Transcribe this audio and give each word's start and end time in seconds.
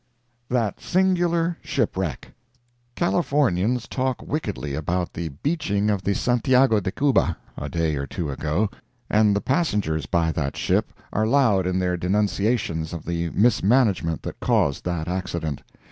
THAT 0.49 0.79
SINGULAR 0.81 1.59
SHIPWRECK 1.61 2.33
Californians 2.95 3.87
talk 3.87 4.23
wickedly 4.23 4.73
about 4.73 5.13
the 5.13 5.27
beaching 5.29 5.91
of 5.91 6.01
the 6.01 6.15
Santiago 6.15 6.79
de 6.79 6.91
Cuba 6.91 7.37
a 7.55 7.69
day 7.69 7.95
or 7.97 8.07
two 8.07 8.31
ago, 8.31 8.71
and 9.11 9.35
the 9.35 9.41
passengers 9.41 10.07
by 10.07 10.31
that 10.31 10.57
ship 10.57 10.91
are 11.13 11.27
loud 11.27 11.67
in 11.67 11.77
their 11.77 11.97
denunciations 11.97 12.93
of 12.93 13.05
the 13.05 13.29
mismanagement 13.29 14.23
that 14.23 14.39
caused 14.39 14.85
that 14.85 15.07
accident. 15.07 15.61